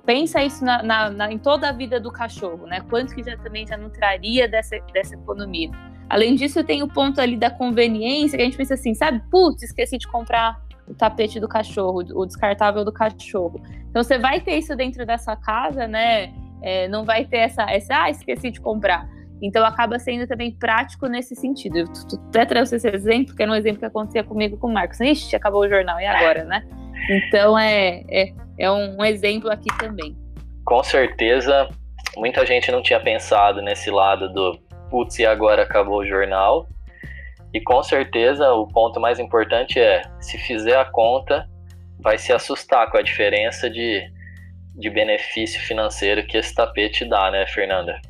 pensa 0.04 0.42
isso 0.42 0.64
na, 0.64 0.82
na, 0.82 1.10
na, 1.10 1.32
em 1.32 1.38
toda 1.38 1.68
a 1.68 1.72
vida 1.72 2.00
do 2.00 2.10
cachorro, 2.10 2.66
né? 2.66 2.80
Quanto 2.88 3.14
que 3.14 3.22
já 3.22 3.36
também 3.36 3.66
já 3.66 3.76
não 3.76 3.90
traria 3.90 4.48
dessa, 4.48 4.78
dessa 4.92 5.14
economia. 5.14 5.70
Além 6.08 6.34
disso, 6.34 6.62
tem 6.64 6.82
o 6.82 6.88
ponto 6.88 7.20
ali 7.20 7.36
da 7.36 7.50
conveniência, 7.50 8.36
que 8.36 8.42
a 8.42 8.44
gente 8.44 8.56
pensa 8.56 8.74
assim, 8.74 8.94
sabe? 8.94 9.22
Putz, 9.30 9.62
esqueci 9.62 9.98
de 9.98 10.06
comprar 10.06 10.62
o 10.86 10.94
tapete 10.94 11.40
do 11.40 11.48
cachorro, 11.48 12.04
o 12.14 12.26
descartável 12.26 12.84
do 12.84 12.92
cachorro. 12.92 13.60
Então 13.90 14.02
você 14.02 14.18
vai 14.18 14.40
ter 14.40 14.58
isso 14.58 14.76
dentro 14.76 15.06
da 15.06 15.16
sua 15.16 15.36
casa, 15.36 15.86
né? 15.86 16.32
É, 16.62 16.88
não 16.88 17.04
vai 17.04 17.24
ter 17.24 17.38
essa, 17.38 17.62
essa, 17.70 18.04
ah, 18.04 18.10
esqueci 18.10 18.50
de 18.50 18.60
comprar. 18.60 19.08
Então 19.42 19.64
acaba 19.64 19.98
sendo 19.98 20.26
também 20.26 20.52
prático 20.52 21.06
nesse 21.06 21.34
sentido. 21.34 21.78
Eu 21.78 21.86
até 22.28 22.46
trouxe 22.46 22.76
esse 22.76 22.88
exemplo, 22.88 23.26
porque 23.26 23.42
era 23.42 23.52
um 23.52 23.54
exemplo 23.54 23.78
que 23.78 23.84
acontecia 23.84 24.24
comigo 24.24 24.56
com 24.56 24.68
o 24.68 24.72
Marcos. 24.72 25.00
Ixi, 25.00 25.34
acabou 25.34 25.62
o 25.62 25.68
jornal, 25.68 26.00
e 26.00 26.06
agora, 26.06 26.44
né? 26.44 26.64
Então 27.08 27.58
é, 27.58 28.02
é, 28.10 28.32
é 28.58 28.70
um 28.70 29.04
exemplo 29.04 29.50
aqui 29.50 29.68
também. 29.78 30.16
Com 30.64 30.82
certeza, 30.82 31.68
muita 32.16 32.44
gente 32.46 32.70
não 32.70 32.82
tinha 32.82 33.00
pensado 33.00 33.60
nesse 33.60 33.90
lado 33.90 34.32
do 34.32 34.58
putz, 34.90 35.18
e 35.18 35.26
agora 35.26 35.62
acabou 35.62 35.98
o 35.98 36.06
jornal. 36.06 36.68
E 37.52 37.60
com 37.60 37.82
certeza 37.82 38.52
o 38.52 38.66
ponto 38.66 39.00
mais 39.00 39.18
importante 39.18 39.78
é, 39.78 40.02
se 40.20 40.38
fizer 40.38 40.76
a 40.76 40.84
conta, 40.84 41.48
vai 42.00 42.18
se 42.18 42.32
assustar 42.32 42.90
com 42.90 42.98
a 42.98 43.02
diferença 43.02 43.70
de, 43.70 44.02
de 44.74 44.90
benefício 44.90 45.60
financeiro 45.60 46.26
que 46.26 46.36
esse 46.36 46.54
tapete 46.54 47.04
dá, 47.04 47.30
né, 47.30 47.46
Fernanda? 47.46 48.00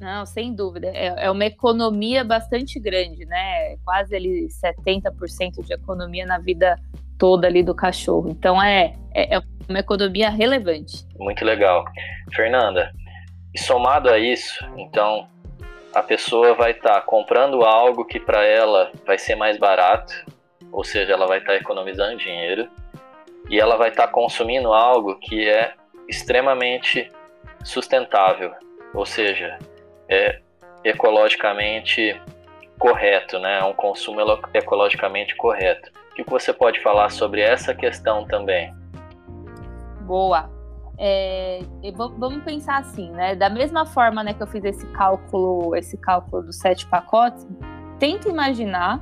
Não, 0.00 0.24
sem 0.24 0.54
dúvida. 0.54 0.88
É, 0.94 1.26
é 1.26 1.30
uma 1.30 1.44
economia 1.44 2.22
bastante 2.22 2.78
grande, 2.78 3.24
né? 3.24 3.76
Quase 3.84 4.14
ali 4.14 4.46
70% 4.46 5.64
de 5.64 5.74
economia 5.74 6.24
na 6.24 6.38
vida 6.38 6.76
toda 7.18 7.46
ali 7.46 7.62
do 7.62 7.74
cachorro. 7.74 8.30
Então 8.30 8.62
é, 8.62 8.94
é, 9.14 9.36
é 9.36 9.42
uma 9.68 9.78
economia 9.78 10.30
relevante. 10.30 11.04
Muito 11.18 11.44
legal. 11.44 11.84
Fernanda, 12.32 12.92
somado 13.56 14.08
a 14.08 14.18
isso, 14.18 14.64
então 14.76 15.28
a 15.94 16.02
pessoa 16.02 16.54
vai 16.54 16.72
estar 16.72 16.94
tá 16.94 17.00
comprando 17.00 17.62
algo 17.62 18.04
que 18.04 18.20
para 18.20 18.44
ela 18.44 18.92
vai 19.06 19.18
ser 19.18 19.34
mais 19.34 19.58
barato, 19.58 20.14
ou 20.70 20.84
seja, 20.84 21.12
ela 21.12 21.26
vai 21.26 21.38
estar 21.38 21.52
tá 21.52 21.58
economizando 21.58 22.16
dinheiro, 22.16 22.68
e 23.50 23.58
ela 23.58 23.76
vai 23.76 23.88
estar 23.88 24.06
tá 24.06 24.12
consumindo 24.12 24.72
algo 24.72 25.18
que 25.18 25.48
é 25.48 25.72
extremamente 26.08 27.10
sustentável, 27.64 28.52
ou 28.94 29.04
seja, 29.04 29.58
é 30.08 30.40
ecologicamente 30.84 32.20
correto, 32.78 33.38
né? 33.38 33.58
É 33.58 33.64
um 33.64 33.72
consumo 33.72 34.20
ecologicamente 34.54 35.34
correto. 35.34 35.90
O 36.18 36.24
que 36.24 36.30
você 36.30 36.52
pode 36.52 36.80
falar 36.82 37.10
sobre 37.10 37.40
essa 37.40 37.72
questão 37.74 38.26
também? 38.26 38.74
Boa. 40.02 40.50
É, 40.98 41.60
vamos 42.18 42.42
pensar 42.42 42.78
assim, 42.78 43.10
né? 43.12 43.36
Da 43.36 43.48
mesma 43.48 43.86
forma 43.86 44.24
né, 44.24 44.34
que 44.34 44.42
eu 44.42 44.46
fiz 44.48 44.64
esse 44.64 44.84
cálculo, 44.88 45.76
esse 45.76 45.96
cálculo 45.96 46.42
dos 46.42 46.58
sete 46.58 46.86
pacotes, 46.86 47.46
tenta 48.00 48.28
imaginar 48.28 49.00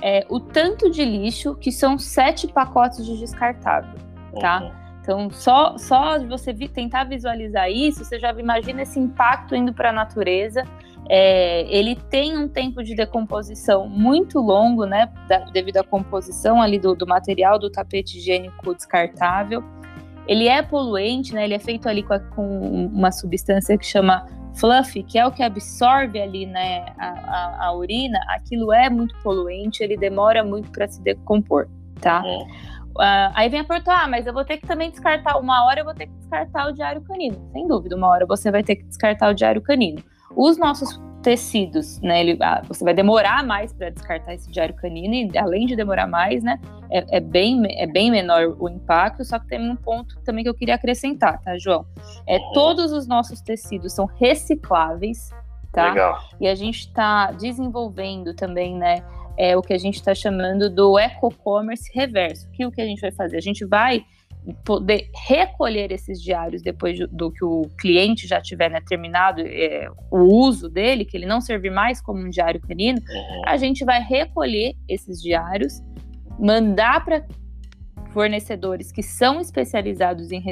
é, 0.00 0.24
o 0.28 0.38
tanto 0.38 0.90
de 0.90 1.04
lixo 1.04 1.56
que 1.56 1.72
são 1.72 1.98
sete 1.98 2.46
pacotes 2.46 3.04
de 3.04 3.18
descartável, 3.18 3.98
tá? 4.40 4.60
Uhum. 4.62 4.84
Então, 5.00 5.30
só, 5.30 5.76
só 5.76 6.18
você 6.20 6.52
vi, 6.52 6.68
tentar 6.68 7.04
visualizar 7.04 7.68
isso, 7.68 8.04
você 8.04 8.18
já 8.18 8.32
imagina 8.32 8.82
esse 8.82 8.98
impacto 8.98 9.54
indo 9.54 9.72
para 9.72 9.90
a 9.90 9.92
natureza. 9.92 10.64
É, 11.08 11.66
ele 11.68 11.96
tem 11.96 12.36
um 12.36 12.48
tempo 12.48 12.82
de 12.82 12.94
decomposição 12.94 13.88
muito 13.88 14.40
longo, 14.40 14.86
né? 14.86 15.12
Da, 15.28 15.40
devido 15.50 15.78
à 15.78 15.84
composição 15.84 16.62
ali 16.62 16.78
do, 16.78 16.94
do 16.94 17.06
material 17.06 17.58
do 17.58 17.70
tapete 17.70 18.18
higiênico 18.18 18.74
descartável. 18.74 19.62
Ele 20.26 20.48
é 20.48 20.62
poluente, 20.62 21.34
né? 21.34 21.44
Ele 21.44 21.54
é 21.54 21.58
feito 21.58 21.88
ali 21.88 22.02
com, 22.02 22.14
a, 22.14 22.18
com 22.18 22.86
uma 22.86 23.12
substância 23.12 23.76
que 23.76 23.84
chama 23.84 24.26
fluff, 24.54 25.02
que 25.02 25.18
é 25.18 25.26
o 25.26 25.32
que 25.32 25.42
absorve 25.42 26.20
ali, 26.20 26.46
né, 26.46 26.86
a, 26.98 27.08
a, 27.08 27.66
a 27.66 27.74
urina. 27.74 28.18
Aquilo 28.28 28.72
é 28.72 28.88
muito 28.88 29.16
poluente, 29.22 29.82
ele 29.82 29.96
demora 29.96 30.44
muito 30.44 30.70
para 30.70 30.86
se 30.88 31.02
decompor, 31.02 31.68
tá? 32.00 32.22
Uh, 32.96 33.34
aí 33.34 33.48
vem 33.48 33.60
a 33.60 33.64
pergunta, 33.64 33.92
ah, 33.92 34.06
mas 34.06 34.26
eu 34.26 34.32
vou 34.32 34.44
ter 34.44 34.58
que 34.58 34.66
também 34.66 34.90
descartar, 34.90 35.36
uma 35.36 35.66
hora 35.66 35.80
eu 35.80 35.84
vou 35.84 35.94
ter 35.94 36.06
que 36.06 36.12
descartar 36.14 36.68
o 36.68 36.72
diário 36.72 37.02
canino. 37.02 37.36
Sem 37.52 37.66
dúvida, 37.66 37.96
uma 37.96 38.08
hora 38.08 38.24
você 38.24 38.50
vai 38.50 38.62
ter 38.62 38.76
que 38.76 38.84
descartar 38.84 39.30
o 39.30 39.34
diário 39.34 39.60
canino. 39.60 40.02
Os 40.36 40.58
nossos 40.58 41.00
tecidos, 41.24 41.98
né? 42.02 42.20
Ele, 42.20 42.38
ah, 42.42 42.62
você 42.68 42.84
vai 42.84 42.92
demorar 42.92 43.42
mais 43.42 43.72
para 43.72 43.88
descartar 43.88 44.34
esse 44.34 44.48
diário 44.50 44.74
canino 44.74 45.14
e 45.14 45.38
além 45.38 45.66
de 45.66 45.74
demorar 45.74 46.06
mais, 46.06 46.44
né? 46.44 46.60
É, 46.90 47.16
é, 47.16 47.20
bem, 47.20 47.62
é 47.80 47.86
bem 47.86 48.10
menor 48.10 48.54
o 48.60 48.68
impacto, 48.68 49.24
só 49.24 49.38
que 49.38 49.46
tem 49.48 49.58
um 49.58 49.74
ponto 49.74 50.20
também 50.20 50.44
que 50.44 50.50
eu 50.50 50.54
queria 50.54 50.74
acrescentar, 50.74 51.40
tá, 51.40 51.56
João? 51.56 51.86
É, 52.28 52.38
todos 52.52 52.92
os 52.92 53.06
nossos 53.08 53.40
tecidos 53.40 53.94
são 53.94 54.04
recicláveis, 54.04 55.30
tá? 55.72 55.88
Legal. 55.88 56.20
E 56.38 56.46
a 56.46 56.54
gente 56.54 56.80
está 56.80 57.32
desenvolvendo 57.32 58.34
também, 58.34 58.76
né? 58.76 59.02
É 59.36 59.56
o 59.56 59.62
que 59.62 59.72
a 59.72 59.78
gente 59.78 59.96
está 59.96 60.14
chamando 60.14 60.68
do 60.68 60.98
eco-commerce 60.98 61.90
reverso. 61.92 62.48
Que 62.52 62.66
o 62.66 62.70
que 62.70 62.82
a 62.82 62.84
gente 62.84 63.00
vai 63.00 63.10
fazer? 63.10 63.38
A 63.38 63.42
gente 63.42 63.64
vai 63.64 64.04
poder 64.64 65.10
recolher 65.26 65.90
esses 65.90 66.20
diários 66.20 66.62
depois 66.62 66.98
do 67.10 67.30
que 67.30 67.44
o 67.44 67.62
cliente 67.78 68.26
já 68.26 68.40
tiver 68.40 68.70
né, 68.70 68.80
terminado 68.86 69.40
é, 69.40 69.88
o 70.10 70.20
uso 70.20 70.68
dele, 70.68 71.04
que 71.04 71.16
ele 71.16 71.26
não 71.26 71.40
servir 71.40 71.70
mais 71.70 72.00
como 72.00 72.20
um 72.20 72.28
diário 72.28 72.60
canino, 72.60 72.98
uhum. 72.98 73.42
a 73.46 73.56
gente 73.56 73.84
vai 73.84 74.02
recolher 74.02 74.74
esses 74.88 75.22
diários, 75.22 75.82
mandar 76.38 77.04
para 77.04 77.24
fornecedores 78.12 78.92
que 78.92 79.02
são 79.02 79.40
especializados 79.40 80.30
em, 80.30 80.42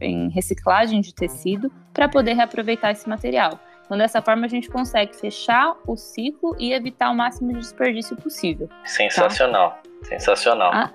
em 0.00 0.28
reciclagem 0.30 1.00
de 1.00 1.14
tecido 1.14 1.70
para 1.92 2.08
poder 2.08 2.34
reaproveitar 2.34 2.92
esse 2.92 3.08
material. 3.08 3.58
Então, 3.84 3.98
dessa 3.98 4.22
forma, 4.22 4.46
a 4.46 4.48
gente 4.48 4.70
consegue 4.70 5.14
fechar 5.14 5.74
o 5.86 5.96
ciclo 5.96 6.56
e 6.58 6.72
evitar 6.72 7.10
o 7.10 7.14
máximo 7.14 7.52
de 7.52 7.58
desperdício 7.58 8.16
possível. 8.16 8.68
Sensacional, 8.84 9.70
tá? 9.70 10.06
sensacional. 10.08 10.70
Ah, 10.72 10.92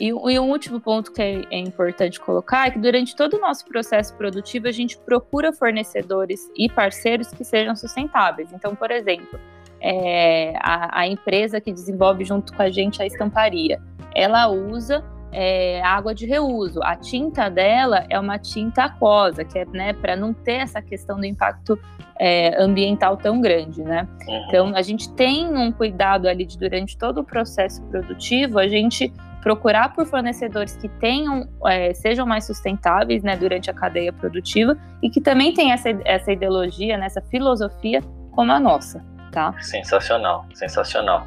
e, 0.00 0.08
e, 0.08 0.38
um 0.38 0.50
último 0.50 0.80
ponto 0.80 1.12
que 1.12 1.20
é, 1.20 1.44
é, 1.50 1.58
importante 1.58 2.18
colocar 2.18 2.66
é 2.66 2.70
que 2.70 2.78
durante 2.78 3.14
todo 3.14 3.36
o 3.36 3.40
nosso 3.40 3.66
processo 3.66 4.14
produtivo 4.16 4.66
a 4.66 4.72
gente 4.72 4.96
procura 4.98 5.52
fornecedores 5.52 6.50
e 6.56 6.68
parceiros 6.68 7.28
que 7.28 7.44
sejam 7.44 7.76
sustentáveis. 7.76 8.50
Então, 8.52 8.74
por 8.74 8.90
exemplo, 8.90 9.38
é, 9.80 10.54
a, 10.58 11.00
a, 11.00 11.06
empresa 11.06 11.60
que 11.60 11.70
desenvolve 11.72 12.24
junto 12.24 12.52
com 12.54 12.62
a 12.62 12.70
gente 12.70 13.02
a 13.02 13.06
estamparia, 13.06 13.80
ela 14.14 14.48
usa 14.48 15.04
é, 15.32 15.82
água 15.82 16.14
de 16.14 16.26
reuso. 16.26 16.82
A 16.82 16.96
tinta 16.96 17.48
dela 17.48 18.06
é 18.08 18.18
uma 18.18 18.38
tinta 18.38 18.84
aquosa, 18.84 19.44
que 19.44 19.58
é 19.58 19.66
né, 19.66 19.92
para 19.92 20.16
não 20.16 20.32
ter 20.32 20.62
essa 20.62 20.80
questão 20.82 21.18
do 21.18 21.26
impacto 21.26 21.78
é, 22.18 22.62
ambiental 22.62 23.16
tão 23.16 23.40
grande, 23.40 23.82
né? 23.82 24.06
Uhum. 24.26 24.44
Então 24.46 24.72
a 24.74 24.82
gente 24.82 25.10
tem 25.14 25.48
um 25.56 25.72
cuidado 25.72 26.28
ali 26.28 26.44
de 26.44 26.58
durante 26.58 26.96
todo 26.98 27.20
o 27.20 27.24
processo 27.24 27.82
produtivo, 27.84 28.58
a 28.58 28.68
gente 28.68 29.12
procurar 29.42 29.92
por 29.94 30.06
fornecedores 30.06 30.76
que 30.76 30.88
tenham, 30.88 31.48
é, 31.66 31.92
sejam 31.94 32.26
mais 32.26 32.44
sustentáveis 32.44 33.22
né, 33.22 33.36
durante 33.36 33.70
a 33.70 33.74
cadeia 33.74 34.12
produtiva 34.12 34.76
e 35.02 35.08
que 35.08 35.20
também 35.20 35.52
tenham 35.54 35.72
essa, 35.72 35.88
essa 36.04 36.32
ideologia, 36.32 36.96
né, 36.96 37.06
essa 37.06 37.22
filosofia 37.22 38.00
como 38.32 38.52
a 38.52 38.60
nossa. 38.60 39.04
Tá? 39.32 39.54
Sensacional, 39.60 40.44
sensacional. 40.54 41.26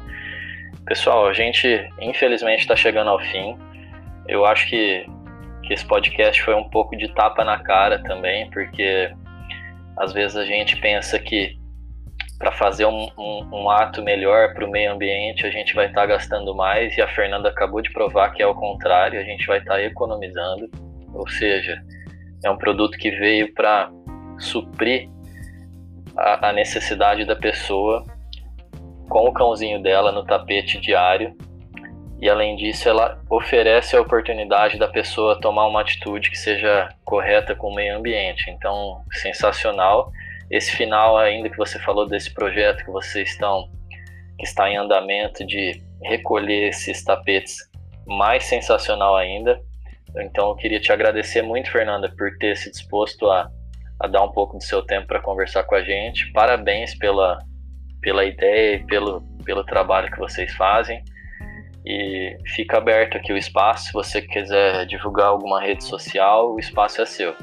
Pessoal, 0.84 1.26
a 1.26 1.32
gente 1.32 1.90
infelizmente 2.00 2.60
está 2.60 2.76
chegando 2.76 3.08
ao 3.08 3.18
fim. 3.18 3.56
Eu 4.28 4.44
acho 4.44 4.68
que, 4.68 5.06
que 5.62 5.72
esse 5.72 5.86
podcast 5.86 6.42
foi 6.42 6.54
um 6.54 6.68
pouco 6.68 6.96
de 6.96 7.08
tapa 7.14 7.42
na 7.44 7.58
cara 7.58 8.02
também, 8.02 8.50
porque 8.50 9.10
às 9.96 10.12
vezes 10.12 10.36
a 10.36 10.44
gente 10.44 10.76
pensa 10.76 11.18
que 11.18 11.56
para 12.38 12.52
fazer 12.52 12.86
um, 12.86 13.08
um, 13.18 13.48
um, 13.52 13.70
ato 13.70 14.02
melhor 14.02 14.54
para 14.54 14.64
o 14.64 14.70
meio 14.70 14.92
ambiente, 14.92 15.46
a 15.46 15.50
gente 15.50 15.74
vai 15.74 15.86
estar 15.86 16.02
tá 16.02 16.06
gastando 16.06 16.54
mais, 16.54 16.96
e 16.96 17.02
a 17.02 17.08
Fernanda 17.08 17.48
acabou 17.48 17.80
de 17.80 17.92
provar 17.92 18.30
que 18.30 18.42
é 18.42 18.46
o 18.46 18.54
contrário, 18.54 19.20
a 19.20 19.24
gente 19.24 19.46
vai 19.46 19.58
estar 19.58 19.74
tá 19.74 19.82
economizando, 19.82 20.68
ou 21.12 21.28
seja, 21.28 21.80
é 22.44 22.50
um 22.50 22.56
produto 22.56 22.98
que 22.98 23.10
veio 23.10 23.52
para 23.54 23.90
suprir 24.38 25.08
a, 26.16 26.48
a 26.48 26.52
necessidade 26.52 27.24
da 27.24 27.36
pessoa 27.36 28.04
com 29.08 29.28
o 29.28 29.32
cãozinho 29.32 29.82
dela 29.82 30.10
no 30.10 30.24
tapete 30.24 30.80
diário, 30.80 31.36
e 32.20 32.28
além 32.30 32.56
disso, 32.56 32.88
ela 32.88 33.20
oferece 33.28 33.94
a 33.94 34.00
oportunidade 34.00 34.78
da 34.78 34.88
pessoa 34.88 35.38
tomar 35.40 35.66
uma 35.66 35.82
atitude 35.82 36.30
que 36.30 36.38
seja 36.38 36.88
correta 37.04 37.54
com 37.54 37.68
o 37.68 37.74
meio 37.74 37.98
ambiente. 37.98 38.50
Então, 38.50 39.02
sensacional 39.12 40.10
esse 40.50 40.70
final 40.72 41.16
ainda 41.16 41.48
que 41.48 41.56
você 41.56 41.78
falou 41.78 42.06
desse 42.06 42.32
projeto 42.32 42.84
que 42.84 42.90
vocês 42.90 43.30
estão 43.30 43.68
que 44.38 44.44
está 44.44 44.68
em 44.68 44.76
andamento 44.76 45.46
de 45.46 45.80
recolher 46.02 46.68
esses 46.68 47.02
tapetes 47.04 47.56
mais 48.06 48.44
sensacional 48.44 49.16
ainda. 49.16 49.60
Então 50.16 50.50
eu 50.50 50.56
queria 50.56 50.80
te 50.80 50.92
agradecer 50.92 51.42
muito, 51.42 51.70
Fernanda, 51.70 52.12
por 52.16 52.36
ter 52.38 52.56
se 52.56 52.70
disposto 52.70 53.30
a, 53.30 53.48
a 54.00 54.06
dar 54.06 54.22
um 54.22 54.32
pouco 54.32 54.56
do 54.56 54.62
seu 54.62 54.82
tempo 54.82 55.08
para 55.08 55.20
conversar 55.20 55.64
com 55.64 55.74
a 55.74 55.82
gente. 55.82 56.30
Parabéns 56.32 56.94
pela, 56.96 57.38
pela 58.00 58.24
ideia 58.24 58.76
e 58.76 58.86
pelo, 58.86 59.22
pelo 59.44 59.64
trabalho 59.64 60.10
que 60.10 60.18
vocês 60.18 60.52
fazem. 60.54 61.02
E 61.86 62.36
fica 62.54 62.78
aberto 62.78 63.16
aqui 63.16 63.32
o 63.32 63.36
espaço. 63.36 63.86
Se 63.86 63.92
você 63.92 64.22
quiser 64.22 64.86
divulgar 64.86 65.26
alguma 65.26 65.60
rede 65.60 65.84
social, 65.84 66.54
o 66.54 66.58
espaço 66.58 67.02
é 67.02 67.06
seu. 67.06 67.34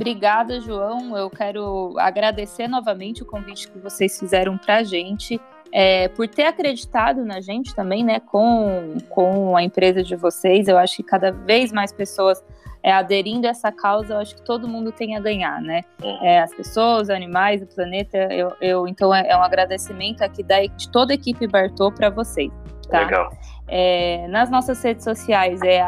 Obrigada, 0.00 0.58
João. 0.62 1.14
Eu 1.14 1.28
quero 1.28 1.94
agradecer 1.98 2.66
novamente 2.66 3.22
o 3.22 3.26
convite 3.26 3.70
que 3.70 3.78
vocês 3.78 4.18
fizeram 4.18 4.56
para 4.56 4.76
a 4.76 4.82
gente, 4.82 5.38
é, 5.70 6.08
por 6.08 6.26
ter 6.26 6.44
acreditado 6.44 7.22
na 7.22 7.42
gente 7.42 7.74
também, 7.74 8.02
né, 8.02 8.18
com, 8.18 8.96
com 9.10 9.54
a 9.54 9.62
empresa 9.62 10.02
de 10.02 10.16
vocês. 10.16 10.68
Eu 10.68 10.78
acho 10.78 10.96
que 10.96 11.02
cada 11.02 11.30
vez 11.30 11.70
mais 11.70 11.92
pessoas 11.92 12.42
é, 12.82 12.90
aderindo 12.90 13.46
a 13.46 13.50
essa 13.50 13.70
causa, 13.70 14.14
eu 14.14 14.18
acho 14.20 14.36
que 14.36 14.42
todo 14.42 14.66
mundo 14.66 14.90
tem 14.90 15.18
a 15.18 15.20
ganhar, 15.20 15.60
né? 15.60 15.82
É, 16.22 16.40
as 16.40 16.54
pessoas, 16.54 17.02
os 17.02 17.10
animais, 17.10 17.60
o 17.60 17.66
planeta. 17.66 18.16
Eu, 18.16 18.56
eu 18.58 18.88
então 18.88 19.14
é, 19.14 19.28
é, 19.28 19.36
um 19.36 19.42
agradecimento 19.42 20.22
aqui 20.22 20.42
da, 20.42 20.64
de 20.64 20.90
toda 20.90 21.12
a 21.12 21.14
equipe 21.14 21.46
Bartô 21.46 21.92
para 21.92 22.08
vocês. 22.08 22.50
Tá? 22.88 23.00
Legal. 23.00 23.30
É, 23.68 24.26
nas 24.28 24.50
nossas 24.50 24.82
redes 24.82 25.04
sociais 25.04 25.60
é 25.60 25.86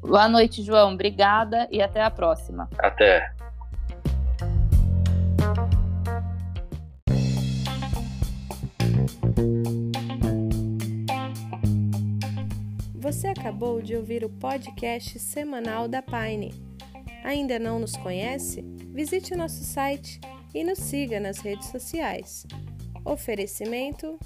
Boa 0.00 0.28
noite, 0.28 0.62
João. 0.62 0.94
Obrigada 0.94 1.66
e 1.70 1.82
até 1.82 2.02
a 2.02 2.10
próxima. 2.10 2.68
Até. 2.78 3.35
Você 13.06 13.28
acabou 13.28 13.80
de 13.80 13.94
ouvir 13.94 14.24
o 14.24 14.28
podcast 14.28 15.16
semanal 15.20 15.86
da 15.86 16.02
Pine. 16.02 16.52
Ainda 17.22 17.56
não 17.56 17.78
nos 17.78 17.96
conhece? 17.96 18.64
Visite 18.92 19.32
o 19.32 19.36
nosso 19.36 19.62
site 19.62 20.20
e 20.52 20.64
nos 20.64 20.80
siga 20.80 21.20
nas 21.20 21.38
redes 21.38 21.68
sociais. 21.68 22.44
Oferecimento 23.04 24.18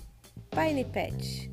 Pine 0.50 0.86
Pet. 0.86 1.52